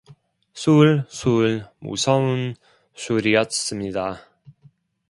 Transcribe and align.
술 0.55 1.05
술 1.11 1.67
무서운 1.77 2.55
술이었습니다. 2.95 4.27